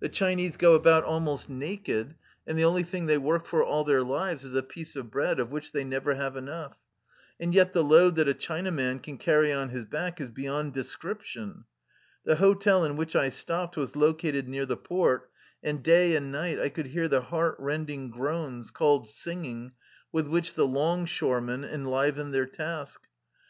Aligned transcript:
The 0.00 0.08
Chinese 0.08 0.56
go 0.56 0.74
about 0.74 1.04
almost 1.04 1.50
naked, 1.50 2.14
and 2.46 2.56
the 2.58 2.64
only 2.64 2.82
thing 2.84 3.04
they 3.04 3.18
work 3.18 3.44
for 3.44 3.62
all 3.62 3.84
their 3.84 4.02
lives 4.02 4.42
is 4.42 4.54
a 4.54 4.62
piece 4.62 4.96
of 4.96 5.10
bread, 5.10 5.38
of 5.38 5.50
which 5.50 5.72
they 5.72 5.84
never 5.84 6.14
have 6.14 6.36
enough. 6.38 6.78
And 7.38 7.54
yet 7.54 7.74
the 7.74 7.84
load 7.84 8.14
that 8.16 8.30
a 8.30 8.32
Chinaman 8.32 9.02
can 9.02 9.18
carry 9.18 9.52
on 9.52 9.68
his 9.68 9.84
back 9.84 10.22
is 10.22 10.30
beyond 10.30 10.72
description. 10.72 11.64
The 12.24 12.36
hotel 12.36 12.82
in 12.82 12.96
which 12.96 13.14
I 13.14 13.28
stopped 13.28 13.76
was 13.76 13.94
located 13.94 14.48
near 14.48 14.64
the 14.64 14.78
port, 14.78 15.30
and 15.62 15.82
day 15.82 16.16
and 16.16 16.32
night 16.32 16.58
I 16.58 16.70
could 16.70 16.86
hear 16.86 17.06
the 17.06 17.20
heart 17.20 17.56
rending 17.58 18.08
groans, 18.08 18.70
called 18.70 19.06
singing, 19.06 19.72
with 20.10 20.26
which 20.26 20.54
the" 20.54 20.66
longshoremen" 20.66 21.62
enliven 21.66 22.30
their 22.30 22.46
task. 22.46 23.06